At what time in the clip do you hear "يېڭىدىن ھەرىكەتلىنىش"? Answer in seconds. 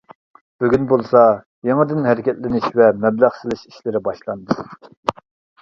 1.69-2.65